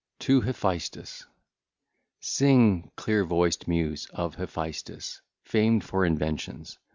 TO 0.17 0.41
HEPHAESTUS 0.41 1.21
(ll. 1.21 1.25
1 1.25 1.35
7) 2.21 2.21
Sing, 2.21 2.91
clear 2.95 3.23
voiced 3.23 3.67
Muses, 3.67 4.07
of 4.11 4.33
Hephaestus 4.33 5.21
famed 5.43 5.83
for 5.83 6.05
inventions. 6.05 6.79